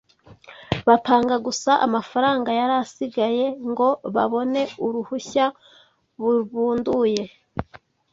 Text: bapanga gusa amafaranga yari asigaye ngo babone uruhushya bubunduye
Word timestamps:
bapanga 0.87 1.35
gusa 1.45 1.71
amafaranga 1.85 2.49
yari 2.59 2.73
asigaye 2.83 3.45
ngo 3.71 3.87
babone 4.15 4.61
uruhushya 4.85 5.45
bubunduye 6.21 7.23